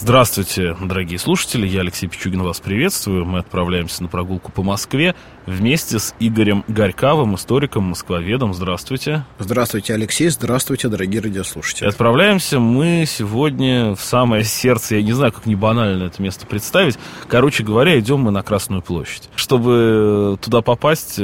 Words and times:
Здравствуйте, 0.00 0.76
дорогие 0.80 1.18
слушатели, 1.18 1.66
я 1.66 1.80
Алексей 1.80 2.06
Пичугин 2.06 2.40
вас 2.42 2.60
приветствую. 2.60 3.24
Мы 3.24 3.40
отправляемся 3.40 4.04
на 4.04 4.08
прогулку 4.08 4.52
по 4.52 4.62
Москве 4.62 5.16
вместе 5.44 5.98
с 5.98 6.14
Игорем 6.20 6.62
Горьковым, 6.68 7.34
историком, 7.34 7.82
москвоведом. 7.82 8.54
Здравствуйте. 8.54 9.24
Здравствуйте, 9.40 9.94
Алексей, 9.94 10.28
здравствуйте, 10.28 10.86
дорогие 10.86 11.20
радиослушатели. 11.20 11.86
И 11.86 11.88
отправляемся 11.88 12.60
мы 12.60 13.06
сегодня 13.08 13.96
в 13.96 14.00
самое 14.00 14.44
сердце, 14.44 14.94
я 14.94 15.02
не 15.02 15.12
знаю, 15.12 15.32
как 15.32 15.46
не 15.46 15.56
банально 15.56 16.04
это 16.04 16.22
место 16.22 16.46
представить. 16.46 16.96
Короче 17.26 17.64
говоря, 17.64 17.98
идем 17.98 18.20
мы 18.20 18.30
на 18.30 18.44
Красную 18.44 18.82
площадь. 18.82 19.28
Чтобы 19.34 20.38
туда 20.40 20.62
попасть, 20.62 21.18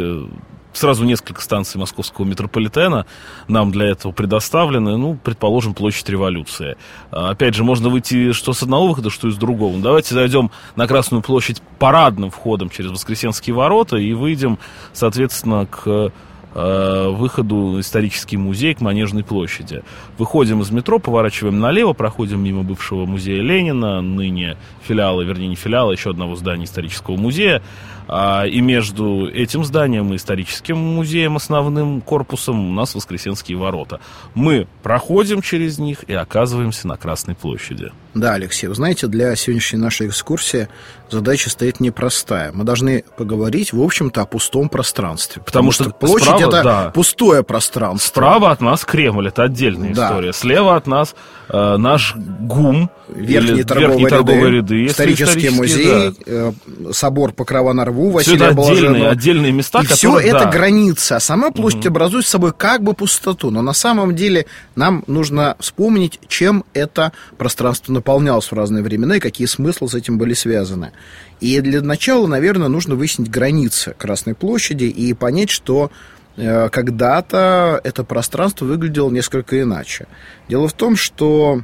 сразу 0.75 1.05
несколько 1.05 1.41
станций 1.41 1.79
московского 1.79 2.25
метрополитена 2.25 3.07
нам 3.49 3.71
для 3.71 3.87
этого 3.87 4.13
предоставлены. 4.13 4.97
Ну, 4.97 5.19
предположим, 5.23 5.75
площадь 5.75 6.09
революции. 6.09 6.77
А, 7.11 7.31
опять 7.31 7.55
же, 7.55 7.65
можно 7.65 7.89
выйти 7.89 8.33
что 8.33 8.53
с 8.53 8.63
одного 8.63 8.89
выхода, 8.89 9.11
что 9.11 9.29
из 9.29 9.37
другого. 9.37 9.79
Давайте 9.79 10.15
зайдем 10.15 10.51
на 10.77 10.87
Красную 10.87 11.23
площадь 11.23 11.63
парадным 11.79 12.31
входом 12.31 12.71
через 12.71 12.91
Воскресенские 12.91 13.55
ворота 13.55 13.97
и 13.97 14.13
выйдем, 14.13 14.59
соответственно, 14.93 15.67
к 15.67 16.13
э, 16.55 17.09
выходу 17.09 17.81
исторический 17.81 18.37
музей 18.37 18.75
к 18.75 18.81
Манежной 18.81 19.25
площади. 19.25 19.83
Выходим 20.19 20.63
из 20.63 20.71
метро, 20.71 20.99
поворачиваем 20.99 21.61
налево, 21.61 21.93
проходим 21.93 22.43
мимо 22.43 22.63
бывшего 22.63 23.05
музея 23.05 23.43
Ленина, 23.43 24.01
ныне 24.01 24.57
филиала, 24.83 25.23
вернее 25.23 25.49
не 25.49 25.57
филиала, 25.57 25.93
еще 25.93 26.11
одного 26.11 26.37
здания 26.37 26.65
исторического 26.65 27.17
музея. 27.17 27.63
А, 28.07 28.45
и 28.45 28.61
между 28.61 29.29
этим 29.29 29.65
зданием 29.65 30.13
и 30.13 30.17
историческим 30.17 30.77
музеем, 30.77 31.37
основным 31.37 32.01
корпусом, 32.01 32.71
у 32.71 32.73
нас 32.73 32.95
Воскресенские 32.95 33.57
ворота. 33.57 34.01
Мы 34.35 34.67
проходим 34.83 35.43
через 35.43 35.79
них 35.79 36.05
и 36.05 36.15
оказываемся 36.15 36.87
на 36.87 36.97
Красной 36.97 37.35
площади. 37.35 37.93
Да, 38.15 38.35
Алексей, 38.35 38.69
вы 38.69 38.75
знаете, 38.75 39.09
для 39.09 39.35
сегодняшней 39.35 39.81
нашей 39.81 40.07
экскурсии 40.07 40.69
задача 41.11 41.51
стоит 41.51 41.81
непростая. 41.81 42.53
Мы 42.53 42.65
должны 42.65 43.05
поговорить, 43.17 43.73
в 43.73 43.83
общем-то, 43.83 44.23
о 44.23 44.27
пустом 44.27 44.69
пространстве. 44.69 45.43
Потому, 45.45 45.71
потому 45.71 45.73
что, 45.73 45.85
что 45.85 45.93
площадь 45.95 46.27
справа, 46.27 46.41
это 46.41 46.63
да. 46.63 46.91
пустое 46.91 47.43
пространство. 47.43 48.09
Справа 48.09 48.53
от 48.53 48.61
нас 48.61 48.85
Кремль, 48.85 49.29
это 49.29 49.43
отдельная 49.43 49.93
да. 49.93 50.07
история. 50.07 50.33
Слева 50.33 50.77
от 50.77 50.87
нас 50.87 51.15
э, 51.49 51.77
наш 51.77 52.15
ГУМ, 52.17 52.91
верхние 53.09 53.65
торговые, 53.65 53.89
верхние 53.89 54.09
торговые 54.09 54.51
ряды, 54.51 54.75
ряды 54.75 54.87
исторический 54.87 55.51
музей, 55.51 56.11
да. 56.11 56.13
э, 56.27 56.53
собор 56.93 57.33
Покрова 57.33 57.73
на 57.73 57.85
Рву, 57.85 58.11
Василия 58.11 58.37
Все 58.37 58.47
это 58.47 58.61
отдельные, 58.61 59.09
отдельные 59.09 59.53
места, 59.53 59.81
и 59.81 59.87
которые, 59.87 60.27
все 60.27 60.33
да. 60.33 60.39
это 60.39 60.51
граница, 60.51 61.17
а 61.17 61.21
сама 61.21 61.51
площадь 61.51 61.81
угу. 61.81 61.89
образует 61.89 62.27
собой 62.27 62.53
как 62.57 62.83
бы 62.83 62.95
пустоту. 62.95 63.51
Но 63.51 63.63
на 63.63 63.73
самом 63.73 64.15
деле 64.15 64.47
нам 64.77 65.05
нужно 65.07 65.57
вспомнить, 65.61 66.21
чем 66.29 66.65
это 66.75 67.13
пространство 67.39 67.93
наполнялось 67.93 68.51
в 68.51 68.53
разные 68.53 68.83
времена 68.83 69.17
и 69.17 69.21
какие 69.21 69.47
смыслы 69.47 69.89
с 69.89 69.95
этим 69.95 70.19
были 70.19 70.35
связаны. 70.35 70.93
И 71.41 71.61
для 71.61 71.83
начала, 71.83 72.27
наверное, 72.27 72.69
нужно 72.69 72.95
выяснить 72.95 73.31
границы 73.31 73.95
Красной 73.99 74.35
площади 74.35 74.85
и 74.85 75.13
понять, 75.13 75.51
что 75.51 75.91
когда-то 76.37 77.81
это 77.85 78.05
пространство 78.05 78.65
выглядело 78.65 79.11
несколько 79.11 79.61
иначе. 79.61 80.07
Дело 80.49 80.69
в 80.69 80.73
том, 80.73 80.97
что 80.97 81.61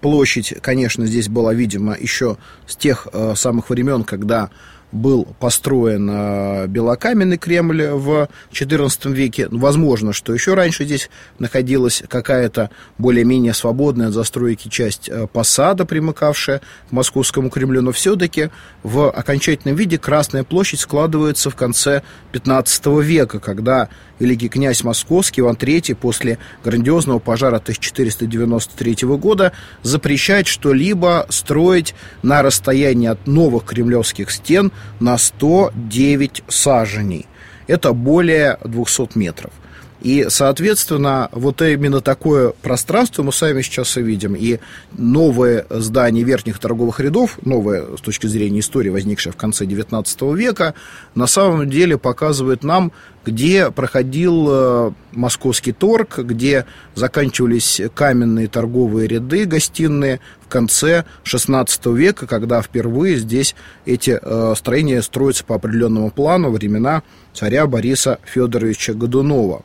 площадь, 0.00 0.54
конечно, 0.60 1.06
здесь 1.06 1.28
была, 1.28 1.54
видимо, 1.54 1.96
еще 1.98 2.36
с 2.66 2.76
тех 2.76 3.08
э, 3.12 3.34
самых 3.34 3.70
времен, 3.70 4.04
когда 4.04 4.50
был 4.92 5.26
построен 5.38 6.08
э, 6.10 6.66
белокаменный 6.66 7.36
Кремль 7.36 7.88
в 7.88 8.28
XIV 8.52 9.12
веке. 9.12 9.48
Возможно, 9.50 10.12
что 10.12 10.32
еще 10.32 10.54
раньше 10.54 10.84
здесь 10.84 11.10
находилась 11.38 12.02
какая-то 12.08 12.70
более-менее 12.96 13.54
свободная 13.54 14.08
от 14.08 14.14
застройки 14.14 14.68
часть 14.68 15.08
э, 15.08 15.26
посада, 15.30 15.84
примыкавшая 15.84 16.60
к 16.88 16.92
Московскому 16.92 17.50
Кремлю, 17.50 17.82
но 17.82 17.92
все-таки 17.92 18.50
в 18.82 19.10
окончательном 19.10 19.76
виде 19.76 19.98
Красная 19.98 20.44
площадь 20.44 20.80
складывается 20.80 21.50
в 21.50 21.56
конце 21.56 22.02
XV 22.32 23.02
века, 23.02 23.40
когда 23.40 23.88
великий 24.18 24.48
князь 24.48 24.82
Московский 24.82 25.42
Иван 25.42 25.54
III 25.54 25.94
после 25.94 26.38
грандиозного 26.64 27.18
пожара 27.18 27.56
1493 27.56 28.96
года 29.16 29.52
запрещает 29.82 30.46
что-либо 30.46 31.26
строить 31.28 31.94
на 32.22 32.42
расстоянии 32.42 33.08
от 33.08 33.26
новых 33.26 33.64
кремлевских 33.64 34.30
стен 34.30 34.72
на 35.00 35.18
109 35.18 36.42
саженей. 36.48 37.26
Это 37.66 37.92
более 37.92 38.58
200 38.64 39.16
метров. 39.18 39.52
И, 40.00 40.26
соответственно, 40.28 41.28
вот 41.32 41.60
именно 41.60 42.00
такое 42.00 42.50
пространство 42.62 43.22
мы 43.22 43.32
сами 43.32 43.62
сейчас 43.62 43.96
и 43.96 44.02
видим. 44.02 44.34
И 44.36 44.58
новое 44.92 45.66
здание 45.70 46.24
верхних 46.24 46.58
торговых 46.60 47.00
рядов, 47.00 47.38
новое 47.44 47.96
с 47.96 48.00
точки 48.00 48.28
зрения 48.28 48.60
истории, 48.60 48.90
возникшее 48.90 49.32
в 49.32 49.36
конце 49.36 49.64
XIX 49.64 50.36
века, 50.36 50.74
на 51.14 51.26
самом 51.26 51.68
деле 51.68 51.98
показывает 51.98 52.62
нам, 52.62 52.92
где 53.26 53.70
проходил 53.70 54.46
э, 54.48 54.92
московский 55.12 55.72
торг, 55.72 56.18
где 56.18 56.64
заканчивались 56.94 57.82
каменные 57.94 58.46
торговые 58.46 59.08
ряды 59.08 59.44
гостиные 59.44 60.20
в 60.40 60.48
конце 60.48 61.04
XVI 61.24 61.68
века, 61.94 62.26
когда 62.26 62.62
впервые 62.62 63.16
здесь 63.16 63.56
эти 63.84 64.18
э, 64.20 64.54
строения 64.56 65.02
строятся 65.02 65.44
по 65.44 65.56
определенному 65.56 66.10
плану 66.10 66.50
времена 66.50 67.02
царя 67.34 67.66
Бориса 67.66 68.18
Федоровича 68.24 68.94
Годунова. 68.94 69.64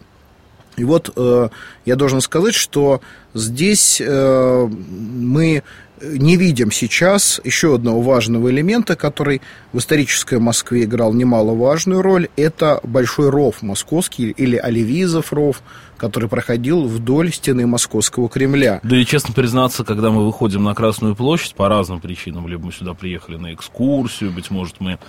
И 0.75 0.83
вот 0.83 1.11
э, 1.15 1.49
я 1.85 1.95
должен 1.95 2.21
сказать, 2.21 2.55
что 2.55 3.01
здесь 3.33 4.01
э, 4.03 4.67
мы 4.67 5.63
не 6.03 6.35
видим 6.35 6.71
сейчас 6.71 7.39
еще 7.43 7.75
одного 7.75 8.01
важного 8.01 8.49
элемента, 8.49 8.95
который 8.95 9.41
в 9.71 9.79
исторической 9.79 10.39
Москве 10.39 10.83
играл 10.83 11.13
немаловажную 11.13 12.01
роль. 12.01 12.27
Это 12.35 12.79
большой 12.83 13.29
ров 13.29 13.61
московский 13.61 14.31
или 14.31 14.57
Оливизов 14.57 15.31
ров, 15.31 15.61
который 15.97 16.27
проходил 16.27 16.85
вдоль 16.85 17.31
стены 17.31 17.65
Московского 17.65 18.27
Кремля. 18.27 18.79
Да 18.83 18.97
и 18.97 19.05
честно 19.05 19.33
признаться, 19.33 19.83
когда 19.83 20.11
мы 20.11 20.25
выходим 20.25 20.63
на 20.63 20.75
Красную 20.75 21.15
площадь 21.15 21.55
по 21.55 21.69
разным 21.69 22.01
причинам, 22.01 22.47
либо 22.47 22.65
мы 22.65 22.71
сюда 22.71 22.93
приехали 22.93 23.37
на 23.37 23.53
экскурсию, 23.53 24.31
быть 24.31 24.51
может, 24.51 24.79
мы 24.79 24.99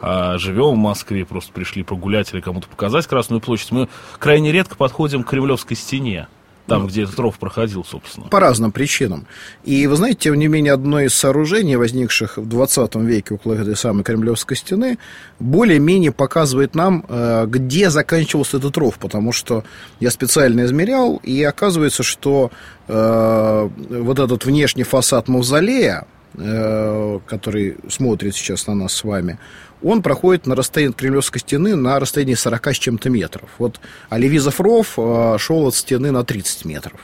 а, 0.00 0.38
живем 0.38 0.74
в 0.74 0.76
Москве, 0.76 1.24
просто 1.24 1.52
пришли 1.52 1.82
прогулять 1.82 2.32
или 2.32 2.40
кому-то 2.40 2.68
показать 2.68 3.06
Красную 3.06 3.40
площадь, 3.40 3.72
мы 3.72 3.88
крайне 4.18 4.52
редко 4.52 4.76
подходим 4.76 5.24
к 5.24 5.30
Кремлевской 5.30 5.76
стене. 5.76 6.28
Там, 6.66 6.82
ну, 6.82 6.88
где 6.88 7.02
этот 7.02 7.18
ров 7.18 7.38
проходил, 7.38 7.84
собственно. 7.84 8.28
По 8.28 8.40
разным 8.40 8.72
причинам. 8.72 9.26
И 9.64 9.86
вы 9.86 9.96
знаете, 9.96 10.20
тем 10.20 10.34
не 10.36 10.48
менее, 10.48 10.72
одно 10.72 11.00
из 11.00 11.14
сооружений, 11.14 11.76
возникших 11.76 12.38
в 12.38 12.48
20 12.48 12.94
веке 12.96 13.34
около 13.34 13.52
этой 13.54 13.76
самой 13.76 14.02
Кремлевской 14.02 14.56
стены, 14.56 14.98
более-менее 15.40 16.10
показывает 16.10 16.74
нам, 16.74 17.04
э, 17.06 17.44
где 17.48 17.90
заканчивался 17.90 18.56
этот 18.56 18.76
ров, 18.78 18.98
потому 18.98 19.32
что 19.32 19.64
я 20.00 20.10
специально 20.10 20.64
измерял, 20.64 21.20
и 21.22 21.42
оказывается, 21.42 22.02
что 22.02 22.50
э, 22.88 23.68
вот 23.90 24.18
этот 24.18 24.46
внешний 24.46 24.84
фасад 24.84 25.28
мавзолея, 25.28 26.06
э, 26.34 27.20
который 27.26 27.76
смотрит 27.90 28.34
сейчас 28.34 28.66
на 28.66 28.74
нас 28.74 28.94
с 28.94 29.04
вами, 29.04 29.38
он 29.84 30.02
проходит 30.02 30.46
на 30.46 30.56
расстоянии 30.56 30.94
Кремлевской 30.94 31.40
стены 31.40 31.76
на 31.76 32.00
расстоянии 32.00 32.34
40 32.34 32.66
с 32.68 32.78
чем-то 32.78 33.10
метров. 33.10 33.48
Вот 33.58 33.80
Оливизов 34.08 34.60
ров 34.60 34.94
э, 34.96 35.36
шел 35.38 35.66
от 35.66 35.74
стены 35.74 36.10
на 36.10 36.24
30 36.24 36.64
метров. 36.64 37.00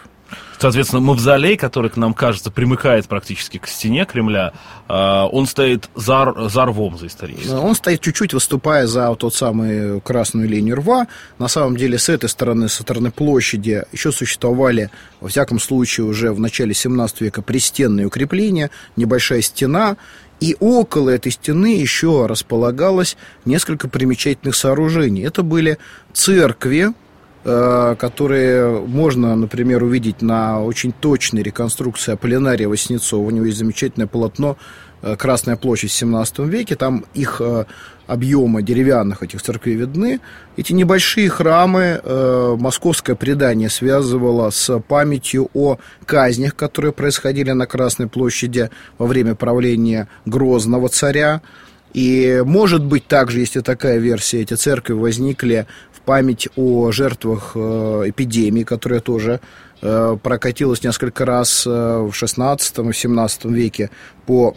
Соответственно, 0.58 1.00
мавзолей, 1.00 1.56
который, 1.56 1.90
к 1.90 1.96
нам 1.96 2.12
кажется, 2.12 2.50
примыкает 2.50 3.06
практически 3.08 3.56
к 3.56 3.66
стене 3.66 4.04
Кремля, 4.04 4.52
э, 4.88 4.92
он 4.92 5.46
стоит 5.46 5.88
за, 5.94 6.34
за 6.48 6.66
рвом, 6.66 6.98
за 6.98 7.06
историческим. 7.06 7.58
Он 7.58 7.74
стоит 7.74 8.00
чуть-чуть, 8.02 8.34
выступая 8.34 8.86
за 8.86 9.08
вот 9.08 9.20
тот 9.20 9.34
самый 9.34 10.00
красную 10.02 10.48
линию 10.48 10.76
рва. 10.76 11.06
На 11.38 11.48
самом 11.48 11.76
деле, 11.76 11.98
с 11.98 12.10
этой 12.10 12.28
стороны, 12.28 12.68
со 12.68 12.82
стороны 12.82 13.10
площади, 13.10 13.84
еще 13.92 14.12
существовали, 14.12 14.90
во 15.20 15.28
всяком 15.28 15.58
случае, 15.58 16.06
уже 16.06 16.30
в 16.32 16.40
начале 16.40 16.74
17 16.74 17.22
века 17.22 17.40
пристенные 17.40 18.06
укрепления, 18.06 18.70
небольшая 18.96 19.40
стена, 19.40 19.96
и 20.40 20.56
около 20.58 21.10
этой 21.10 21.30
стены 21.30 21.76
еще 21.76 22.26
располагалось 22.26 23.16
несколько 23.44 23.88
примечательных 23.88 24.56
сооружений. 24.56 25.22
Это 25.22 25.42
были 25.42 25.78
церкви, 26.12 26.88
э, 27.44 27.96
которые 27.98 28.80
можно, 28.80 29.36
например, 29.36 29.82
увидеть 29.82 30.22
на 30.22 30.62
очень 30.62 30.92
точной 30.92 31.42
реконструкции 31.42 32.12
Аполлинария 32.12 32.68
Васнецова. 32.68 33.20
У 33.20 33.30
него 33.30 33.46
есть 33.46 33.58
замечательное 33.58 34.06
полотно 34.06 34.56
Красная 35.16 35.56
площадь 35.56 35.90
в 35.90 35.94
17 35.94 36.40
веке, 36.40 36.76
там 36.76 37.04
их 37.14 37.40
э, 37.40 37.64
объемы 38.10 38.62
деревянных 38.62 39.22
этих 39.22 39.40
церквей 39.40 39.76
видны. 39.76 40.20
Эти 40.56 40.72
небольшие 40.72 41.28
храмы 41.28 42.00
э, 42.02 42.56
московское 42.58 43.14
предание 43.14 43.70
связывало 43.70 44.50
с 44.50 44.80
памятью 44.80 45.48
о 45.54 45.78
казнях, 46.06 46.56
которые 46.56 46.92
происходили 46.92 47.52
на 47.52 47.66
Красной 47.66 48.08
площади 48.08 48.70
во 48.98 49.06
время 49.06 49.36
правления 49.36 50.08
Грозного 50.26 50.88
царя. 50.88 51.40
И, 51.92 52.42
может 52.44 52.84
быть, 52.84 53.06
также, 53.06 53.40
если 53.40 53.60
такая 53.60 53.98
версия, 53.98 54.42
эти 54.42 54.54
церкви 54.54 54.92
возникли 54.92 55.66
в 55.92 56.00
память 56.00 56.48
о 56.56 56.90
жертвах 56.90 57.52
э, 57.54 58.04
эпидемии, 58.06 58.64
которая 58.64 59.00
тоже 59.00 59.40
э, 59.82 60.16
прокатилась 60.20 60.82
несколько 60.82 61.24
раз 61.24 61.64
э, 61.64 61.70
в 61.70 62.10
XVI 62.10 62.56
и 62.56 62.90
XVII 62.90 63.52
веке 63.52 63.90
по 64.26 64.54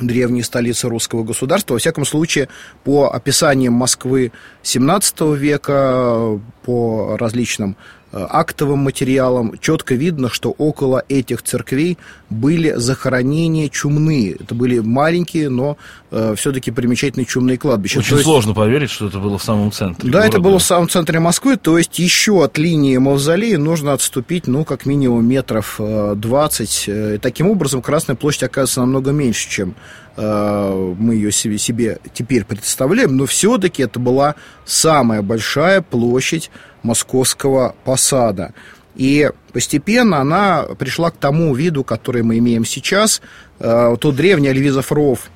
древней 0.00 0.42
столицы 0.42 0.88
русского 0.88 1.24
государства. 1.24 1.74
Во 1.74 1.78
всяком 1.78 2.04
случае, 2.04 2.48
по 2.84 3.10
описаниям 3.12 3.74
Москвы 3.74 4.32
XVII 4.62 5.36
века, 5.36 6.40
по 6.64 7.16
различным 7.18 7.76
Э, 8.12 8.26
актовым 8.28 8.80
материалам 8.80 9.56
четко 9.60 9.94
видно, 9.94 10.28
что 10.30 10.50
около 10.50 11.04
этих 11.08 11.42
церквей 11.42 11.96
были 12.28 12.72
захоронения 12.76 13.68
чумные. 13.68 14.32
Это 14.32 14.54
были 14.56 14.80
маленькие, 14.80 15.48
но 15.48 15.76
э, 16.10 16.34
все-таки 16.36 16.70
примечательные 16.70 17.26
чумные 17.26 17.58
кладбища. 17.58 17.98
Очень 17.98 18.14
есть, 18.14 18.24
сложно 18.24 18.54
поверить, 18.54 18.90
что 18.90 19.08
это 19.08 19.18
было 19.18 19.38
в 19.38 19.42
самом 19.42 19.72
центре. 19.72 20.10
Да, 20.10 20.20
города. 20.20 20.28
это 20.28 20.40
было 20.40 20.58
в 20.58 20.62
самом 20.62 20.88
центре 20.88 21.20
Москвы, 21.20 21.56
то 21.56 21.78
есть 21.78 21.98
еще 21.98 22.44
от 22.44 22.58
линии 22.58 22.96
мавзолея 22.96 23.58
нужно 23.58 23.92
отступить, 23.92 24.46
ну, 24.46 24.64
как 24.64 24.86
минимум 24.86 25.26
метров 25.26 25.78
20. 25.78 26.84
Э, 26.88 27.18
таким 27.20 27.48
образом, 27.48 27.82
Красная 27.82 28.16
площадь 28.16 28.44
оказывается 28.44 28.80
намного 28.80 29.12
меньше, 29.12 29.48
чем 29.48 29.74
э, 30.16 30.94
мы 30.98 31.14
ее 31.14 31.32
себе, 31.32 31.58
себе 31.58 31.98
теперь 32.14 32.44
представляем, 32.44 33.16
но 33.16 33.26
все-таки 33.26 33.82
это 33.82 33.98
была 33.98 34.34
самая 34.64 35.22
большая 35.22 35.82
площадь 35.82 36.50
московского 36.82 37.74
посада. 37.84 38.54
И 38.96 39.30
постепенно 39.52 40.18
она 40.18 40.64
пришла 40.78 41.10
к 41.10 41.16
тому 41.16 41.54
виду, 41.54 41.84
который 41.84 42.22
мы 42.22 42.38
имеем 42.38 42.64
сейчас. 42.64 43.22
Э, 43.58 43.96
тот 44.00 44.16
древний 44.16 44.48
Альвизов 44.48 44.92
ров 44.92 45.30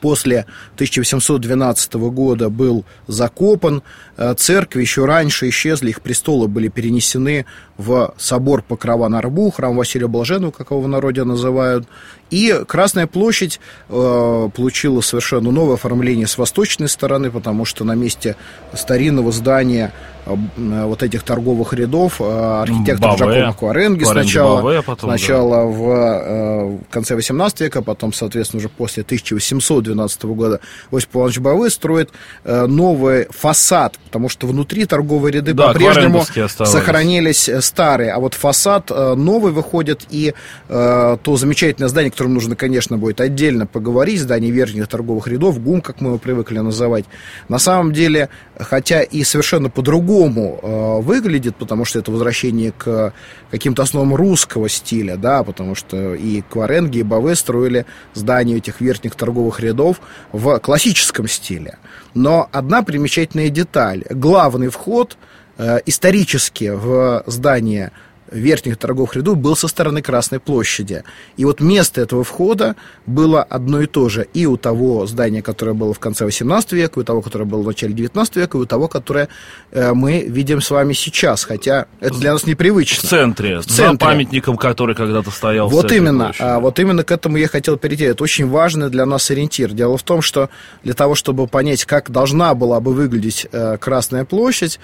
после 0.00 0.46
1812 0.74 1.94
года 1.94 2.50
был 2.50 2.84
закопан. 3.06 3.82
Э, 4.16 4.34
церкви 4.34 4.80
еще 4.80 5.04
раньше 5.04 5.48
исчезли, 5.48 5.90
их 5.90 6.02
престолы 6.02 6.48
были 6.48 6.68
перенесены 6.68 7.46
в 7.76 8.14
собор 8.16 8.62
Покрова 8.62 9.08
на 9.08 9.20
Рбу, 9.20 9.50
храм 9.50 9.76
Василия 9.76 10.08
Блаженного, 10.08 10.50
как 10.50 10.70
его 10.70 10.80
в 10.80 10.88
народе 10.88 11.24
называют. 11.24 11.86
И 12.30 12.62
Красная 12.66 13.06
площадь 13.06 13.60
э, 13.88 14.48
получила 14.54 15.00
совершенно 15.00 15.50
новое 15.50 15.74
оформление 15.74 16.26
с 16.26 16.38
восточной 16.38 16.88
стороны, 16.88 17.30
потому 17.30 17.64
что 17.64 17.84
на 17.84 17.94
месте 17.94 18.36
старинного 18.74 19.30
здания 19.32 19.92
вот 20.26 21.02
этих 21.02 21.22
торговых 21.22 21.72
рядов 21.72 22.20
э, 22.20 22.62
архитектор 22.62 23.16
Баве, 23.16 23.40
Джакомо 23.40 23.52
Куаренги 23.54 24.04
сначала, 24.04 24.60
Баве, 24.60 24.78
а 24.78 24.82
потом, 24.82 25.10
сначала 25.10 25.56
да. 25.56 25.64
в 25.64 25.90
э, 25.90 26.78
конце 26.90 27.14
18 27.14 27.60
века, 27.60 27.82
потом, 27.82 28.12
соответственно, 28.12 28.58
уже 28.58 28.68
после 28.68 29.04
1812 29.04 30.24
года 30.24 30.60
Осип 30.90 31.14
Иванович 31.14 31.38
Баве 31.38 31.70
строит 31.70 32.10
э, 32.42 32.66
новый 32.66 33.28
фасад, 33.30 33.98
потому 34.06 34.28
что 34.28 34.48
внутри 34.48 34.84
торговые 34.84 35.32
ряды 35.32 35.52
да, 35.52 35.68
по-прежнему 35.68 36.24
сохранились 36.48 37.48
старые, 37.60 38.10
а 38.12 38.18
вот 38.18 38.34
фасад 38.34 38.90
э, 38.90 39.14
новый 39.14 39.52
выходит, 39.52 40.06
и 40.10 40.34
э, 40.68 41.16
то 41.22 41.36
замечательное 41.36 41.88
здание, 41.88 42.10
котором 42.10 42.34
нужно, 42.34 42.56
конечно, 42.56 42.98
будет 42.98 43.20
отдельно 43.20 43.66
поговорить, 43.66 44.20
здание 44.20 44.50
верхних 44.50 44.88
торговых 44.88 45.28
рядов, 45.28 45.62
ГУМ, 45.62 45.82
как 45.82 46.00
мы 46.00 46.08
его 46.08 46.18
привыкли 46.18 46.58
называть, 46.58 47.04
на 47.48 47.60
самом 47.60 47.92
деле, 47.92 48.28
хотя 48.58 49.02
и 49.02 49.22
совершенно 49.22 49.70
по-другому 49.70 50.15
э, 50.24 51.00
выглядит, 51.00 51.56
потому 51.56 51.84
что 51.84 51.98
это 51.98 52.10
возвращение 52.10 52.72
к 52.72 53.12
каким-то 53.50 53.82
основам 53.82 54.14
русского 54.14 54.68
стиля, 54.68 55.16
да, 55.16 55.42
потому 55.42 55.74
что 55.74 56.14
и 56.14 56.42
Кваренги, 56.42 56.98
и 56.98 57.02
Баве 57.02 57.34
строили 57.34 57.86
здания 58.14 58.56
этих 58.56 58.80
верхних 58.80 59.14
торговых 59.14 59.60
рядов 59.60 60.00
в 60.32 60.58
классическом 60.58 61.28
стиле. 61.28 61.78
Но 62.14 62.48
одна 62.52 62.82
примечательная 62.82 63.50
деталь. 63.50 64.04
Главный 64.10 64.68
вход 64.68 65.16
э, 65.58 65.80
исторически 65.86 66.70
в 66.74 67.22
здание 67.26 67.92
верхних 68.30 68.76
торговых 68.76 69.16
рядов 69.16 69.38
был 69.38 69.56
со 69.56 69.68
стороны 69.68 70.02
Красной 70.02 70.40
площади. 70.40 71.04
И 71.36 71.44
вот 71.44 71.60
место 71.60 72.00
этого 72.00 72.24
входа 72.24 72.76
было 73.06 73.42
одно 73.42 73.80
и 73.80 73.86
то 73.86 74.08
же 74.08 74.26
и 74.34 74.46
у 74.46 74.56
того 74.56 75.06
здания, 75.06 75.42
которое 75.42 75.72
было 75.74 75.92
в 75.94 75.98
конце 75.98 76.24
18 76.24 76.72
века, 76.72 77.00
и 77.00 77.02
у 77.02 77.04
того, 77.04 77.22
которое 77.22 77.44
было 77.44 77.62
в 77.62 77.66
начале 77.66 77.92
19 77.92 78.36
века, 78.36 78.58
и 78.58 78.60
у 78.60 78.66
того, 78.66 78.88
которое 78.88 79.28
э, 79.70 79.92
мы 79.92 80.22
видим 80.22 80.60
с 80.60 80.70
вами 80.70 80.92
сейчас, 80.92 81.44
хотя 81.44 81.86
это 82.00 82.18
для 82.18 82.32
нас 82.32 82.46
непривычно. 82.46 83.06
В 83.06 83.10
центре, 83.10 83.60
в 83.60 83.66
центре. 83.66 83.92
за 83.92 83.98
памятником, 83.98 84.56
который 84.56 84.94
когда-то 84.94 85.30
стоял 85.30 85.68
вот 85.68 85.92
именно, 85.92 86.32
а, 86.38 86.58
вот 86.60 86.78
именно 86.78 87.04
к 87.04 87.10
этому 87.10 87.36
я 87.36 87.48
хотел 87.48 87.76
перейти. 87.76 88.04
Это 88.04 88.22
очень 88.22 88.48
важный 88.48 88.90
для 88.90 89.06
нас 89.06 89.30
ориентир. 89.30 89.72
Дело 89.72 89.96
в 89.96 90.02
том, 90.02 90.22
что 90.22 90.50
для 90.82 90.94
того, 90.94 91.14
чтобы 91.14 91.46
понять, 91.46 91.84
как 91.84 92.10
должна 92.10 92.54
была 92.54 92.80
бы 92.80 92.92
выглядеть 92.92 93.46
э, 93.50 93.76
Красная 93.78 94.24
площадь, 94.24 94.80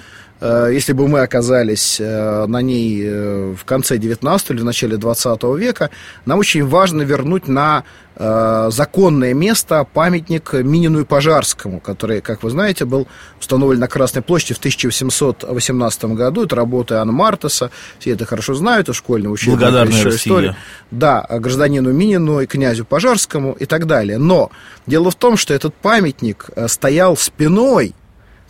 если 0.72 0.92
бы 0.92 1.06
мы 1.06 1.20
оказались 1.20 2.00
э, 2.00 2.46
на 2.46 2.62
ней 2.62 3.00
э, 3.04 3.54
в 3.56 3.64
конце 3.64 3.96
19 3.96 4.50
или 4.50 4.60
в 4.60 4.64
начале 4.64 4.96
20 4.96 5.42
века, 5.56 5.90
нам 6.26 6.40
очень 6.40 6.66
важно 6.66 7.02
вернуть 7.02 7.48
на 7.48 7.84
законное 8.14 9.32
место 9.32 9.86
памятник 9.90 10.52
Минину 10.52 11.00
и 11.00 11.04
Пожарскому, 11.04 11.80
который, 11.80 12.20
как 12.20 12.42
вы 12.42 12.50
знаете, 12.50 12.84
был 12.84 13.08
установлен 13.40 13.80
на 13.80 13.88
Красной 13.88 14.20
площади 14.20 14.52
в 14.52 14.58
1818 14.58 16.04
году. 16.04 16.44
Это 16.44 16.54
работа 16.54 16.96
Иоанна 16.96 17.10
Мартеса, 17.10 17.70
все 17.98 18.10
это 18.10 18.26
хорошо 18.26 18.52
знают, 18.52 18.90
и 18.90 18.92
школьного 18.92 19.32
учения. 19.32 19.56
Благодарная 19.56 20.04
Россия. 20.04 20.56
Да, 20.90 21.26
гражданину 21.30 21.90
Минину 21.90 22.40
и 22.40 22.46
князю 22.46 22.84
Пожарскому 22.84 23.52
и 23.52 23.64
так 23.64 23.86
далее. 23.86 24.18
Но 24.18 24.50
дело 24.86 25.10
в 25.10 25.14
том, 25.14 25.38
что 25.38 25.54
этот 25.54 25.74
памятник 25.74 26.50
стоял 26.66 27.16
спиной 27.16 27.94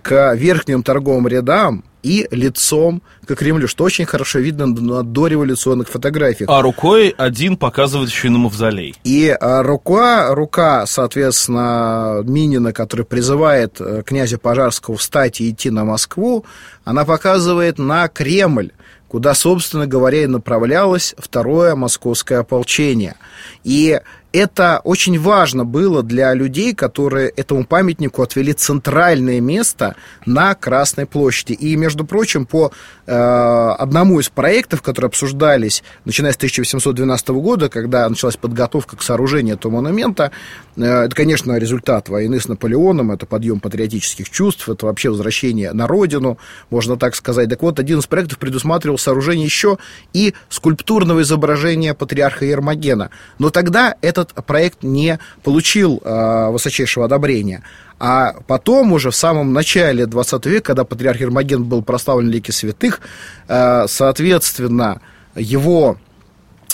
к 0.02 0.34
верхним 0.34 0.82
торговым 0.82 1.28
рядам 1.28 1.84
и 2.02 2.26
лицом 2.30 3.02
к 3.26 3.34
Кремлю, 3.34 3.68
что 3.68 3.84
очень 3.84 4.04
хорошо 4.04 4.40
видно 4.40 4.66
на 4.66 5.02
дореволюционных 5.02 5.88
фотографиях. 5.88 6.50
А 6.50 6.60
рукой 6.60 7.14
один 7.16 7.56
показывает 7.56 8.10
еще 8.10 8.28
и 8.28 8.30
на 8.30 8.38
мавзолей. 8.38 8.96
И 9.04 9.28
а, 9.28 9.62
рука, 9.62 10.34
рука, 10.34 10.84
соответственно, 10.86 12.22
Минина, 12.24 12.72
который 12.72 13.06
призывает 13.06 13.80
э, 13.80 14.02
князя 14.04 14.38
Пожарского 14.38 14.96
встать 14.96 15.40
и 15.40 15.50
идти 15.50 15.70
на 15.70 15.84
Москву, 15.84 16.44
она 16.84 17.04
показывает 17.04 17.78
на 17.78 18.08
Кремль 18.08 18.72
куда, 19.12 19.34
собственно 19.34 19.86
говоря, 19.86 20.22
и 20.22 20.26
направлялось 20.26 21.14
второе 21.18 21.74
московское 21.74 22.38
ополчение. 22.38 23.16
И 23.62 24.00
это 24.32 24.80
очень 24.84 25.20
важно 25.20 25.64
было 25.64 26.02
для 26.02 26.32
людей, 26.34 26.74
которые 26.74 27.28
этому 27.28 27.64
памятнику 27.64 28.22
отвели 28.22 28.52
центральное 28.52 29.40
место 29.40 29.94
на 30.26 30.54
Красной 30.54 31.06
площади. 31.06 31.52
И, 31.52 31.76
между 31.76 32.04
прочим, 32.04 32.46
по 32.46 32.72
э, 33.06 33.12
одному 33.12 34.20
из 34.20 34.30
проектов, 34.30 34.82
которые 34.82 35.08
обсуждались, 35.08 35.82
начиная 36.04 36.32
с 36.32 36.36
1812 36.36 37.28
года, 37.28 37.68
когда 37.68 38.08
началась 38.08 38.36
подготовка 38.36 38.96
к 38.96 39.02
сооружению 39.02 39.56
этого 39.56 39.72
монумента, 39.72 40.32
э, 40.76 40.82
это, 40.82 41.14
конечно, 41.14 41.58
результат 41.58 42.08
войны 42.08 42.40
с 42.40 42.48
Наполеоном, 42.48 43.12
это 43.12 43.26
подъем 43.26 43.60
патриотических 43.60 44.30
чувств, 44.30 44.68
это 44.68 44.86
вообще 44.86 45.10
возвращение 45.10 45.72
на 45.72 45.86
родину, 45.86 46.38
можно 46.70 46.96
так 46.96 47.14
сказать. 47.16 47.50
Так 47.50 47.62
вот, 47.62 47.78
один 47.78 47.98
из 47.98 48.06
проектов 48.06 48.38
предусматривал 48.38 48.98
сооружение 48.98 49.44
еще 49.44 49.78
и 50.14 50.34
скульптурного 50.48 51.22
изображения 51.22 51.92
патриарха 51.92 52.46
Ермогена. 52.46 53.10
Но 53.38 53.50
тогда 53.50 53.94
это 54.00 54.21
этот 54.22 54.44
проект 54.44 54.82
не 54.82 55.18
получил 55.42 56.00
э, 56.04 56.50
высочайшего 56.50 57.04
одобрения. 57.04 57.62
А 57.98 58.34
потом, 58.46 58.92
уже 58.92 59.10
в 59.10 59.14
самом 59.16 59.52
начале 59.52 60.06
20 60.06 60.46
века, 60.46 60.66
когда 60.66 60.84
патриарх 60.84 61.20
Ермоген 61.20 61.64
был 61.64 61.82
прославлен 61.82 62.28
в 62.28 62.32
лике 62.32 62.50
святых, 62.50 63.00
э, 63.46 63.86
соответственно, 63.86 65.00
его 65.36 65.98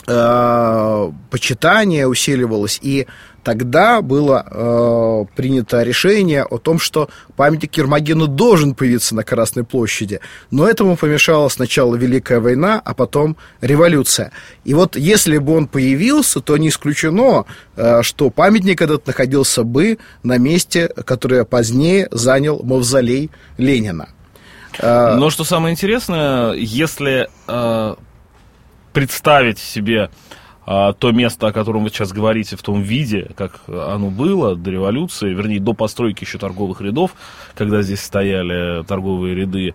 э, 0.07 1.13
почитание 1.31 2.07
усиливалось, 2.07 2.79
и 2.81 3.07
тогда 3.49 4.03
было 4.03 4.45
э, 4.45 5.25
принято 5.35 5.83
решение 5.83 6.45
о 6.45 6.59
том, 6.59 6.79
что 6.79 7.09
памятник 7.35 7.79
Ермогену 7.79 8.27
должен 8.27 8.75
появиться 8.75 9.15
на 9.15 9.25
Красной 9.25 9.65
площади. 9.65 10.21
Но 10.51 10.69
этому 10.69 10.97
помешала 10.97 11.49
сначала 11.49 11.97
Великая 11.97 12.41
война, 12.41 12.79
а 12.85 12.93
потом 12.93 13.39
революция. 13.63 14.33
И 14.65 14.75
вот 14.75 14.97
если 14.97 15.39
бы 15.39 15.57
он 15.57 15.67
появился, 15.67 16.41
то 16.41 16.59
не 16.59 16.69
исключено, 16.69 17.47
э, 17.75 18.03
что 18.03 18.29
памятник 18.29 18.83
этот 18.83 19.07
находился 19.07 19.63
бы 19.65 19.97
на 20.23 20.37
месте, 20.37 20.89
которое 21.07 21.45
позднее 21.45 22.09
занял 22.11 22.61
мавзолей 22.63 23.31
Ленина. 23.57 24.11
Э, 24.79 25.17
Но 25.17 25.31
что 25.31 25.45
самое 25.45 25.73
интересное, 25.73 26.53
если 26.53 27.31
э, 27.47 27.95
представить 28.93 29.59
себе 29.59 30.11
а, 30.71 30.93
то 30.93 31.13
место, 31.13 31.47
о 31.47 31.53
котором 31.53 31.85
вы 31.85 31.89
сейчас 31.89 32.13
говорите, 32.13 32.55
в 32.55 32.63
том 32.63 32.83
виде, 32.83 33.31
как 33.37 33.61
оно 33.69 34.11
было 34.11 34.55
до 34.55 34.71
революции, 34.71 35.33
вернее, 35.33 35.61
до 35.61 35.73
постройки 35.73 36.25
еще 36.25 36.37
торговых 36.37 36.83
рядов, 36.83 37.13
когда 37.55 37.81
здесь 37.81 38.03
стояли 38.03 38.85
торговые 38.85 39.35
ряды 39.35 39.75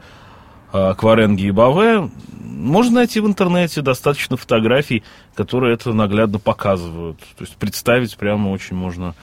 а, 0.71 0.93
Кваренги 0.93 1.45
и 1.47 1.51
Баве, 1.51 2.11
можно 2.29 2.97
найти 2.97 3.19
в 3.21 3.25
интернете 3.25 3.81
достаточно 3.81 4.37
фотографий, 4.37 5.01
которые 5.33 5.73
это 5.73 5.93
наглядно 5.93 6.37
показывают. 6.37 7.17
То 7.37 7.43
есть 7.43 7.55
представить 7.55 8.15
прямо 8.15 8.49
очень 8.49 8.75
можно 8.75 9.15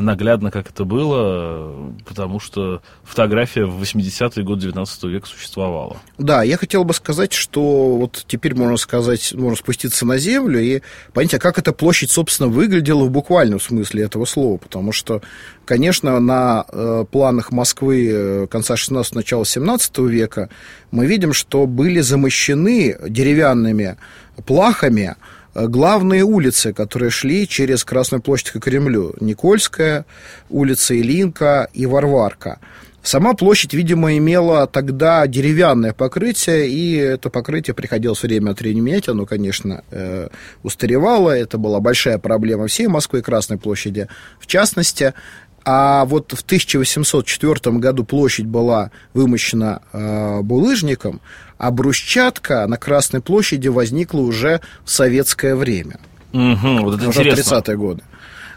наглядно, 0.00 0.50
как 0.50 0.70
это 0.70 0.84
было, 0.84 1.92
потому 2.06 2.40
что 2.40 2.82
фотография 3.02 3.64
в 3.64 3.82
80-е 3.82 4.44
годы 4.44 4.62
19 4.62 5.04
века 5.04 5.26
существовала. 5.26 5.96
Да, 6.18 6.42
я 6.42 6.56
хотел 6.56 6.84
бы 6.84 6.94
сказать, 6.94 7.32
что 7.32 7.96
вот 7.96 8.24
теперь 8.26 8.54
можно 8.54 8.76
сказать, 8.76 9.32
можно 9.34 9.56
спуститься 9.56 10.04
на 10.06 10.18
землю 10.18 10.60
и 10.60 10.82
понять, 11.12 11.34
а 11.34 11.38
как 11.38 11.58
эта 11.58 11.72
площадь, 11.72 12.10
собственно, 12.10 12.48
выглядела 12.48 13.04
в 13.04 13.10
буквальном 13.10 13.60
смысле 13.60 14.04
этого 14.04 14.24
слова, 14.24 14.58
потому 14.58 14.92
что, 14.92 15.22
конечно, 15.64 16.20
на 16.20 16.64
э, 16.68 17.04
планах 17.10 17.50
Москвы 17.50 18.08
э, 18.10 18.46
конца 18.48 18.76
16 18.76 19.14
начала 19.14 19.44
17 19.44 19.98
века 19.98 20.50
мы 20.90 21.06
видим, 21.06 21.32
что 21.32 21.66
были 21.66 22.00
замощены 22.00 22.96
деревянными 23.08 23.96
плахами, 24.44 25.16
главные 25.56 26.22
улицы, 26.22 26.72
которые 26.72 27.10
шли 27.10 27.48
через 27.48 27.84
Красную 27.84 28.20
площадь 28.20 28.50
к 28.50 28.60
Кремлю. 28.60 29.14
Никольская 29.20 30.04
улица, 30.50 30.94
Илинка 30.94 31.68
и 31.72 31.86
Варварка. 31.86 32.58
Сама 33.02 33.34
площадь, 33.34 33.72
видимо, 33.72 34.16
имела 34.16 34.66
тогда 34.66 35.24
деревянное 35.28 35.92
покрытие, 35.92 36.68
и 36.68 36.96
это 36.96 37.30
покрытие 37.30 37.72
приходилось 37.72 38.20
время 38.20 38.50
от 38.50 38.58
времени 38.58 38.80
менять. 38.80 39.08
Оно, 39.08 39.26
конечно, 39.26 39.84
э, 39.92 40.28
устаревало. 40.64 41.30
Это 41.30 41.56
была 41.56 41.78
большая 41.78 42.18
проблема 42.18 42.66
всей 42.66 42.88
Москвы 42.88 43.22
Красной 43.22 43.58
площади. 43.58 44.08
В 44.40 44.48
частности, 44.48 45.14
а 45.64 46.04
вот 46.04 46.32
в 46.32 46.42
1804 46.42 47.78
году 47.78 48.04
площадь 48.04 48.46
была 48.46 48.90
вымощена 49.14 49.82
э, 49.92 50.40
булыжником, 50.42 51.20
а 51.58 51.70
брусчатка 51.70 52.66
на 52.66 52.76
Красной 52.76 53.20
площади 53.20 53.68
возникла 53.68 54.20
уже 54.20 54.60
в 54.84 54.90
советское 54.90 55.54
время. 55.54 55.98
Угу, 56.32 56.82
вот 56.82 56.98
это 56.98 57.08
уже 57.08 57.22
интересно. 57.22 57.56
30-е 57.56 57.76
годы. 57.76 58.02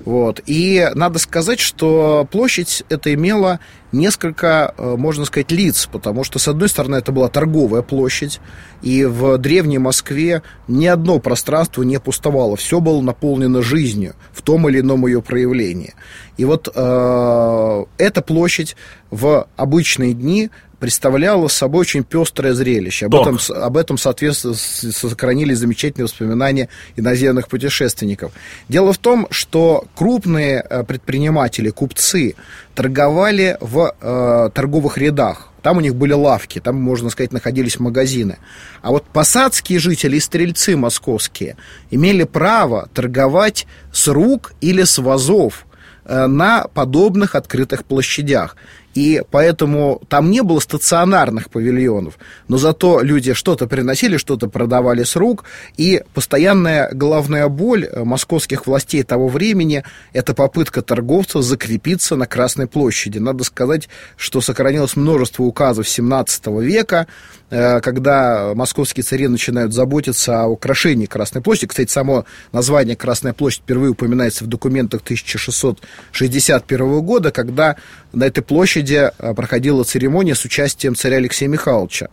Вот. 0.06 0.42
И 0.46 0.90
надо 0.96 1.20
сказать, 1.20 1.60
что 1.60 2.28
площадь 2.32 2.84
это 2.90 3.14
имела 3.14 3.60
несколько, 3.92 4.74
э, 4.78 4.96
можно 4.98 5.26
сказать, 5.26 5.52
лиц, 5.52 5.90
потому 5.92 6.24
что, 6.24 6.40
с 6.40 6.48
одной 6.48 6.70
стороны, 6.70 6.96
это 6.96 7.12
была 7.12 7.28
торговая 7.28 7.82
площадь, 7.82 8.40
и 8.82 9.04
в 9.04 9.38
древней 9.38 9.78
Москве 9.78 10.42
ни 10.68 10.86
одно 10.86 11.20
пространство 11.20 11.84
не 11.84 12.00
пустовало, 12.00 12.56
все 12.56 12.80
было 12.80 13.02
наполнено 13.02 13.62
жизнью 13.62 14.16
в 14.32 14.42
том 14.42 14.70
или 14.70 14.80
ином 14.80 15.06
ее 15.06 15.22
проявлении. 15.22 15.96
И 16.38 16.46
вот 16.46 16.70
э, 16.74 17.86
эта 17.98 18.22
площадь 18.22 18.76
в 19.12 19.48
обычные 19.58 20.14
дни 20.14 20.50
представляло 20.80 21.48
собой 21.48 21.82
очень 21.82 22.04
пестрое 22.04 22.54
зрелище. 22.54 23.08
Об 23.08 23.16
этом, 23.16 23.38
об 23.50 23.78
этом, 23.78 23.98
соответственно, 23.98 24.56
сохранили 24.56 25.54
замечательные 25.54 26.06
воспоминания 26.06 26.70
иноземных 26.96 27.48
путешественников. 27.48 28.32
Дело 28.70 28.94
в 28.94 28.98
том, 28.98 29.28
что 29.30 29.86
крупные 29.96 30.66
э, 30.68 30.84
предприниматели, 30.84 31.70
купцы, 31.70 32.36
торговали 32.76 33.58
в 33.60 33.94
э, 34.00 34.50
торговых 34.54 34.98
рядах. 34.98 35.50
Там 35.62 35.78
у 35.78 35.82
них 35.82 35.96
были 35.96 36.14
лавки, 36.14 36.60
там, 36.60 36.76
можно 36.76 37.10
сказать, 37.10 37.34
находились 37.34 37.80
магазины. 37.80 38.38
А 38.82 38.92
вот 38.92 39.06
посадские 39.06 39.80
жители 39.80 40.16
и 40.16 40.20
стрельцы 40.20 40.78
московские 40.78 41.58
имели 41.92 42.24
право 42.24 42.88
торговать 42.94 43.68
с 43.92 44.08
рук 44.08 44.54
или 44.62 44.84
с 44.84 44.98
вазов 44.98 45.66
э, 46.06 46.28
на 46.28 46.68
подобных 46.74 47.36
открытых 47.36 47.84
площадях. 47.84 48.56
И 48.96 49.22
поэтому 49.30 50.02
там 50.10 50.32
не 50.32 50.42
было 50.42 50.60
стационарных 50.60 51.50
павильонов, 51.50 52.18
но 52.48 52.58
зато 52.58 53.02
люди 53.02 53.34
что-то 53.34 53.68
приносили, 53.68 54.18
что-то 54.18 54.48
продавали 54.48 55.04
с 55.04 55.16
рук, 55.16 55.46
и 55.78 56.04
постоянная 56.14 56.90
головная 56.92 57.48
боль 57.48 57.86
э, 57.86 58.04
московских 58.04 58.66
властей 58.66 59.04
того 59.04 59.28
времени– 59.28 59.84
это 60.14 60.34
попытка 60.34 60.82
торговцев 60.82 61.44
закрепиться 61.44 62.16
на 62.16 62.26
Красной 62.26 62.68
площади. 62.68 63.20
Надо 63.20 63.44
сказать, 63.44 63.90
что 64.18 64.42
сохранилось 64.42 64.96
множество 64.96 65.44
указов 65.44 65.88
17 65.88 66.48
века, 66.62 67.08
Э, 67.52 67.82
когда 67.82 68.54
московские 68.54 69.04
цари 69.04 69.28
начинают 69.28 69.74
заботиться 69.74 70.44
о 70.44 70.48
украшении 70.48 71.08
Красной 71.08 71.42
площади. 71.42 71.68
Кстати, 71.68 71.92
само 71.92 72.26
название 72.52 72.96
Красная 72.96 73.34
площадь 73.34 73.62
впервые 73.62 73.92
упоминается 73.92 74.44
в 74.44 74.48
документах 74.48 75.02
1661 75.02 77.02
года, 77.02 77.32
когда 77.32 77.76
на 78.14 78.26
этой 78.26 78.42
площади 78.42 78.79
э, 79.18 79.34
проходила 79.34 79.84
церемония 79.84 80.36
с 80.36 80.46
участием 80.46 80.96
царя 80.96 81.18
Алексея 81.18 81.50
Михайловича. 81.50 82.10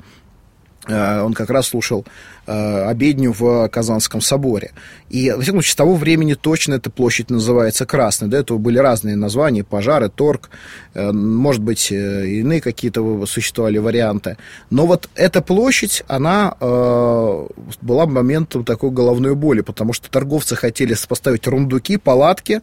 Э, 0.89 1.23
он 1.23 1.35
как 1.35 1.51
раз 1.51 1.69
слушал 1.69 2.05
э, 2.47 2.85
обедню 2.85 3.33
в 3.33 3.69
Казанском 3.69 4.21
соборе. 4.21 4.73
И, 5.11 5.31
во 5.31 5.41
всяком 5.43 5.59
случае, 5.59 5.73
с 5.73 5.77
того 5.77 5.95
времени 5.97 6.35
точно 6.35 6.75
эта 6.75 6.91
площадь 6.91 7.31
называется 7.31 7.87
Красной. 7.87 8.29
До 8.29 8.37
этого 8.37 8.59
были 8.59 8.79
разные 8.79 9.17
названия, 9.17 9.65
пожары, 9.65 10.09
торг, 10.09 10.51
может 10.95 11.63
быть, 11.63 11.91
иные 11.91 12.61
какие-то 12.61 13.27
существовали 13.27 13.79
варианты. 13.79 14.37
Но 14.71 14.87
вот 14.87 15.09
эта 15.15 15.43
площадь, 15.43 16.05
она 16.09 16.55
была 16.59 18.07
моментом 18.07 18.65
такой 18.65 18.91
головной 18.91 19.35
боли, 19.35 19.61
потому 19.61 19.93
что 19.93 20.11
торговцы 20.11 20.57
хотели 20.57 20.97
поставить 21.09 21.47
рундуки, 21.47 21.99
палатки, 21.99 22.63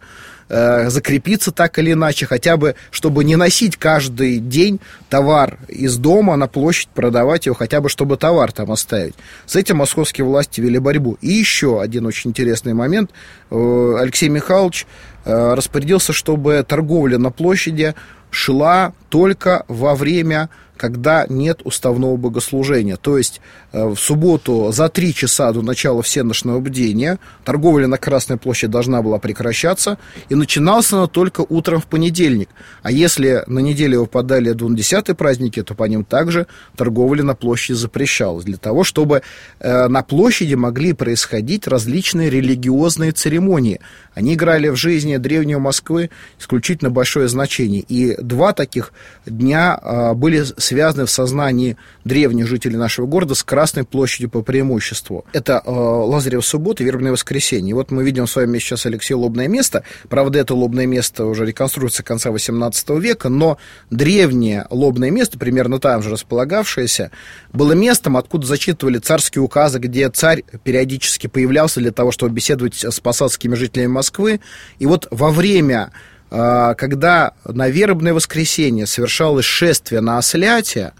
э, 0.49 0.89
закрепиться 0.89 1.51
так 1.51 1.79
или 1.79 1.93
иначе, 1.93 2.25
хотя 2.25 2.57
бы, 2.57 2.75
чтобы 2.91 3.23
не 3.23 3.35
носить 3.35 3.77
каждый 3.77 4.39
день 4.39 4.79
товар 5.09 5.57
из 5.67 5.97
дома 5.97 6.35
на 6.35 6.47
площадь, 6.47 6.89
продавать 6.89 7.45
его, 7.45 7.55
хотя 7.55 7.81
бы, 7.81 7.89
чтобы 7.89 8.17
товар 8.17 8.51
там 8.51 8.71
оставить. 8.71 9.15
С 9.45 9.55
этим 9.55 9.77
московские 9.77 10.25
власти 10.25 10.61
вели 10.61 10.79
борьбу. 10.79 11.17
И 11.21 11.31
еще 11.31 11.81
один 11.81 12.05
очень 12.05 12.31
интересный 12.31 12.73
момент. 12.73 13.11
Э, 13.49 13.95
Алексей 13.99 14.29
Михайлович 14.29 14.85
э, 15.25 15.53
распорядился, 15.53 16.13
чтобы 16.13 16.65
торговля 16.67 17.17
на 17.17 17.31
площади 17.31 17.95
шла 18.29 18.93
только 19.13 19.63
во 19.67 19.93
время 19.93 20.49
когда 20.75 21.25
нет 21.29 21.61
уставного 21.63 22.17
богослужения. 22.17 22.97
То 22.97 23.17
есть 23.17 23.41
э, 23.71 23.85
в 23.85 23.95
субботу 23.95 24.71
за 24.73 24.89
три 24.89 25.13
часа 25.13 25.51
до 25.51 25.61
начала 25.61 26.01
всеночного 26.01 26.59
бдения 26.59 27.19
торговля 27.45 27.87
на 27.87 27.97
Красной 27.97 28.37
площади 28.37 28.71
должна 28.71 29.01
была 29.01 29.19
прекращаться, 29.19 29.97
и 30.29 30.35
начиналась 30.35 30.91
она 30.91 31.07
только 31.07 31.45
утром 31.47 31.79
в 31.79 31.85
понедельник. 31.85 32.49
А 32.81 32.91
если 32.91 33.43
на 33.47 33.59
неделю 33.59 34.01
выпадали 34.01 34.51
двунадесятые 34.51 35.15
праздники, 35.15 35.61
то 35.61 35.75
по 35.75 35.83
ним 35.83 36.03
также 36.03 36.47
торговля 36.75 37.23
на 37.23 37.35
площади 37.35 37.77
запрещалась, 37.77 38.43
для 38.43 38.57
того, 38.57 38.83
чтобы 38.83 39.21
э, 39.59 39.87
на 39.87 40.01
площади 40.01 40.55
могли 40.55 40.93
происходить 40.93 41.67
различные 41.67 42.29
религиозные 42.29 43.11
церемонии. 43.11 43.79
Они 44.15 44.33
играли 44.33 44.69
в 44.69 44.75
жизни 44.75 45.17
древней 45.17 45.55
Москвы 45.55 46.09
исключительно 46.39 46.89
большое 46.89 47.27
значение. 47.27 47.83
И 47.87 48.15
два 48.21 48.53
таких 48.53 48.91
дня 49.25 49.79
э, 49.81 50.13
были 50.13 50.43
связаны 50.43 51.05
в 51.05 51.11
сознании 51.11 51.77
древних 52.03 52.47
жителей 52.47 52.77
нашего 52.77 53.05
города 53.05 53.35
с 53.35 53.43
Красной 53.43 53.83
площадью 53.83 54.29
по 54.29 54.41
преимуществу. 54.41 55.25
Это 55.33 55.61
э, 55.65 55.71
Лазарева 55.71 56.41
суббота 56.41 56.83
и 56.83 56.85
Вербное 56.85 57.11
воскресенье. 57.11 57.75
Вот 57.75 57.91
мы 57.91 58.03
видим 58.03 58.27
с 58.27 58.35
вами 58.35 58.57
сейчас, 58.59 58.85
Алексей, 58.85 59.13
лобное 59.13 59.47
место. 59.47 59.83
Правда, 60.09 60.39
это 60.39 60.53
лобное 60.55 60.85
место 60.85 61.25
уже 61.25 61.45
реконструируется 61.45 62.03
конца 62.03 62.29
XVIII 62.29 62.99
века, 62.99 63.29
но 63.29 63.57
древнее 63.89 64.67
лобное 64.69 65.11
место, 65.11 65.37
примерно 65.37 65.79
там 65.79 66.01
же 66.01 66.09
располагавшееся, 66.09 67.11
было 67.51 67.73
местом, 67.73 68.17
откуда 68.17 68.47
зачитывали 68.47 68.97
царские 68.99 69.41
указы, 69.41 69.79
где 69.79 70.09
царь 70.09 70.43
периодически 70.63 71.27
появлялся 71.27 71.79
для 71.79 71.91
того, 71.91 72.11
чтобы 72.11 72.33
беседовать 72.33 72.83
с 72.83 72.99
посадскими 72.99 73.55
жителями 73.55 73.87
Москвы. 73.87 74.39
И 74.79 74.85
вот 74.85 75.07
во 75.11 75.31
время 75.31 75.91
а, 75.91 76.12
когда 76.33 77.33
на 77.45 77.69
вербное 77.69 78.13
воскресенье 78.13 78.87
совершалось 78.87 79.45
шествие 79.45 80.01
на 80.01 80.17
осляте, 80.17 80.93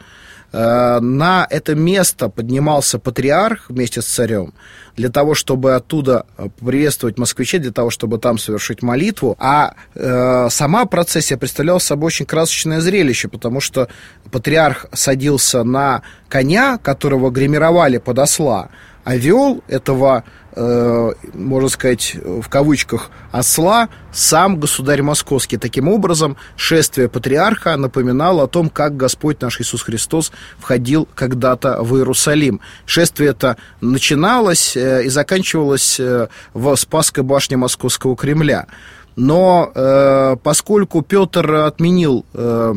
а, 0.54 1.00
на 1.00 1.48
это 1.50 1.74
место 1.74 2.30
поднимался 2.30 3.00
патриарх 3.00 3.70
вместе 3.70 4.02
с 4.02 4.06
царем 4.06 4.54
для 4.96 5.10
того, 5.10 5.34
чтобы 5.34 5.74
оттуда 5.74 6.28
приветствовать 6.60 7.18
москвичей, 7.18 7.60
для 7.60 7.72
того, 7.72 7.90
чтобы 7.90 8.20
там 8.20 8.38
совершить 8.38 8.84
молитву. 8.84 9.36
А 9.40 9.74
э, 9.96 10.48
сама 10.52 10.86
процессия 10.86 11.36
представляла 11.36 11.80
собой 11.80 12.08
очень 12.08 12.28
красочное 12.28 12.80
зрелище, 12.80 13.28
потому 13.28 13.60
что 13.60 13.88
патриарх 14.32 14.86
садился 14.94 15.63
на 15.63 16.04
коня, 16.30 16.78
которого 16.78 17.32
гримировали 17.32 17.98
под 17.98 18.20
осла, 18.20 18.70
А 19.03 19.17
вел 19.17 19.63
этого, 19.67 20.24
э, 20.55 21.12
можно 21.33 21.69
сказать, 21.69 22.15
в 22.15 22.48
кавычках, 22.48 23.12
осла 23.31 23.89
сам 24.13 24.60
государь 24.60 25.01
московский. 25.01 25.57
Таким 25.57 25.89
образом, 25.89 26.38
шествие 26.55 27.10
патриарха 27.10 27.75
напоминало 27.75 28.43
о 28.43 28.48
том, 28.48 28.69
как 28.69 28.95
Господь 28.95 29.41
наш 29.41 29.60
Иисус 29.60 29.81
Христос 29.81 30.31
входил 30.57 31.07
когда-то 31.15 31.83
в 31.83 31.98
Иерусалим. 31.98 32.62
Шествие 32.86 33.31
это 33.31 33.57
начиналось 33.81 34.77
э, 34.77 35.03
и 35.03 35.10
заканчивалось 35.10 36.00
э, 36.00 36.27
в 36.53 36.75
Спасской 36.77 37.24
башне 37.24 37.57
Московского 37.57 38.15
Кремля. 38.15 38.67
Но 39.15 39.69
э, 39.75 40.38
поскольку 40.41 41.01
Петр 41.01 41.53
отменил 41.55 42.25
э, 42.33 42.74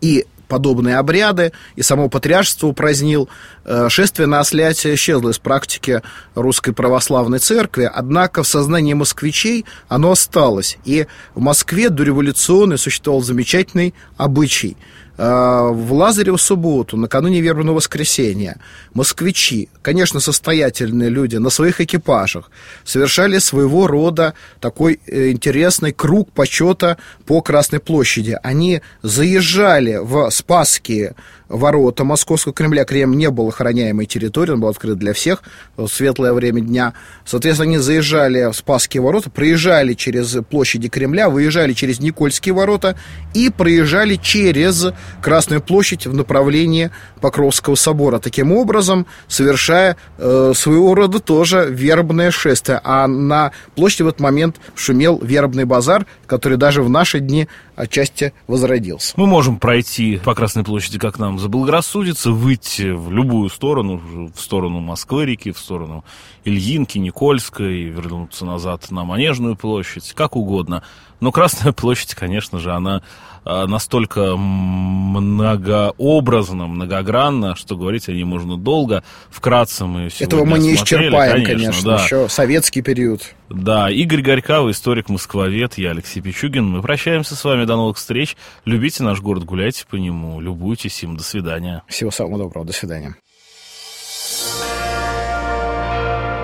и 0.00 0.26
подобные 0.48 0.96
обряды, 0.96 1.52
и 1.74 1.82
само 1.82 2.08
патриаршество 2.08 2.68
упразднил. 2.68 3.28
Э, 3.64 3.88
шествие 3.88 4.26
на 4.26 4.40
осляте 4.40 4.94
исчезло 4.94 5.30
из 5.30 5.38
практики 5.38 6.02
русской 6.34 6.72
православной 6.72 7.38
церкви, 7.38 7.90
однако 7.92 8.42
в 8.42 8.48
сознании 8.48 8.94
москвичей 8.94 9.64
оно 9.88 10.12
осталось. 10.12 10.78
И 10.84 11.06
в 11.34 11.40
Москве 11.40 11.90
дореволюционный 11.90 12.78
существовал 12.78 13.22
замечательный 13.22 13.94
обычай– 14.16 14.76
в 15.16 15.92
Лазареву 15.92 16.36
субботу, 16.36 16.96
накануне 16.96 17.40
вербного 17.40 17.76
воскресенья, 17.76 18.58
москвичи, 18.92 19.68
конечно, 19.82 20.20
состоятельные 20.20 21.08
люди, 21.08 21.36
на 21.36 21.50
своих 21.50 21.80
экипажах 21.80 22.50
совершали 22.84 23.38
своего 23.38 23.86
рода 23.86 24.34
такой 24.60 25.00
э, 25.06 25.30
интересный 25.30 25.92
круг 25.92 26.30
почета 26.32 26.98
по 27.24 27.40
Красной 27.40 27.80
площади. 27.80 28.38
Они 28.42 28.82
заезжали 29.02 29.98
в 30.02 30.30
Спасские 30.30 31.14
ворота 31.48 32.04
Московского 32.04 32.52
Кремля. 32.52 32.84
Кремль 32.84 33.16
не 33.16 33.30
был 33.30 33.48
охраняемой 33.48 34.06
территорией, 34.06 34.54
он 34.54 34.60
был 34.60 34.68
открыт 34.68 34.98
для 34.98 35.12
всех 35.12 35.42
в 35.76 35.88
светлое 35.88 36.32
время 36.32 36.60
дня. 36.60 36.94
Соответственно, 37.24 37.70
они 37.70 37.78
заезжали 37.78 38.50
в 38.50 38.54
Спасские 38.54 39.02
ворота, 39.02 39.30
проезжали 39.30 39.94
через 39.94 40.36
площади 40.50 40.88
Кремля, 40.88 41.28
выезжали 41.28 41.72
через 41.72 42.00
Никольские 42.00 42.54
ворота 42.54 42.98
и 43.34 43.50
проезжали 43.50 44.16
через 44.16 44.86
Красную 45.22 45.60
площадь 45.60 46.06
в 46.06 46.14
направлении 46.14 46.90
Покровского 47.20 47.74
собора. 47.74 48.18
Таким 48.18 48.52
образом, 48.52 49.06
совершая 49.28 49.96
э, 50.18 50.52
своего 50.54 50.94
рода 50.94 51.20
тоже 51.20 51.66
вербное 51.70 52.30
шествие. 52.30 52.80
А 52.84 53.06
на 53.06 53.52
площади 53.74 54.02
в 54.02 54.08
этот 54.08 54.20
момент 54.20 54.56
шумел 54.74 55.18
вербный 55.22 55.64
базар, 55.64 56.06
который 56.26 56.58
даже 56.58 56.82
в 56.82 56.90
наши 56.90 57.20
дни 57.20 57.48
отчасти 57.76 58.32
возродился. 58.48 59.12
Мы 59.16 59.26
можем 59.26 59.58
пройти 59.58 60.20
по 60.24 60.34
Красной 60.34 60.64
площади, 60.64 60.98
как 60.98 61.18
нам 61.18 61.38
заблагорассудится, 61.38 62.32
выйти 62.32 62.90
в 62.90 63.12
любую 63.12 63.50
сторону, 63.50 64.00
в 64.34 64.40
сторону 64.40 64.80
Москвы-реки, 64.80 65.52
в 65.52 65.58
сторону 65.58 66.04
Ильинки, 66.44 66.98
Никольской, 66.98 67.84
вернуться 67.84 68.44
назад 68.44 68.90
на 68.90 69.04
Манежную 69.04 69.56
площадь, 69.56 70.12
как 70.14 70.36
угодно. 70.36 70.82
Но 71.20 71.32
Красная 71.32 71.72
площадь, 71.76 72.14
конечно 72.14 72.58
же, 72.58 72.72
она 72.72 73.02
а, 73.48 73.68
настолько 73.68 74.34
многообразна, 74.36 76.66
многогранна, 76.66 77.54
что 77.54 77.76
говорить 77.76 78.08
о 78.08 78.12
ней 78.12 78.24
можно 78.24 78.56
долго. 78.56 79.04
Вкратце 79.30 79.84
мы 79.84 80.10
сегодня 80.10 80.26
Этого 80.26 80.44
мы 80.44 80.58
не 80.58 80.74
исчерпаем, 80.74 81.44
конечно, 81.44 81.54
конечно 81.54 81.90
да. 81.90 82.02
еще 82.02 82.28
советский 82.28 82.82
период. 82.82 83.36
Да, 83.48 83.88
Игорь 83.88 84.22
Горькав, 84.22 84.68
историк-москвовед, 84.68 85.78
я 85.78 85.92
Алексей 85.92 86.20
Пичугин. 86.20 86.66
Мы 86.66 86.82
прощаемся 86.82 87.36
с 87.36 87.44
вами, 87.44 87.65
до 87.66 87.76
новых 87.76 87.96
встреч. 87.96 88.36
Любите 88.64 89.02
наш 89.02 89.20
город, 89.20 89.44
гуляйте 89.44 89.84
по 89.86 89.96
нему, 89.96 90.40
любуйтесь 90.40 91.02
им. 91.02 91.16
До 91.16 91.24
свидания. 91.24 91.82
Всего 91.88 92.10
самого 92.10 92.38
доброго, 92.38 92.66
до 92.66 92.72
свидания. 92.72 93.16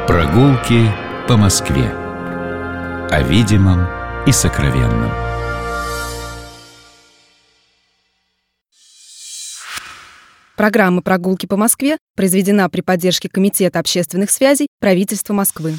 Прогулки 0.07 0.91
по 1.29 1.37
Москве. 1.37 1.89
О 3.11 3.23
видимом 3.23 3.87
и 4.27 4.33
сокровенном. 4.33 5.11
Программа 10.57 11.03
«Прогулки 11.03 11.47
по 11.47 11.57
Москве» 11.57 11.99
произведена 12.15 12.69
при 12.69 12.83
поддержке 12.83 13.29
Комитета 13.29 13.79
общественных 13.81 14.31
связей 14.31 14.69
правительства 14.81 15.33
Москвы. 15.33 15.75